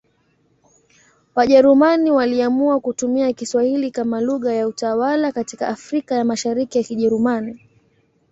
[1.35, 7.61] Wajerumani waliamua kutumia Kiswahili kama lugha ya utawala katika Afrika ya Mashariki ya Kijerumani.